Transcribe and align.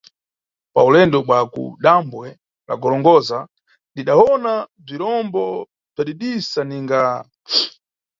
Pa 0.73 0.81
ulendo 0.87 1.17
bwa 1.25 1.39
ku 1.53 1.63
dambwe 1.83 2.27
la 2.67 2.75
Gorongosa, 2.81 3.37
ndidawona 3.91 4.53
bzirombo 4.83 5.43
bzadidisa 5.93 6.61
ninga. 6.67 7.01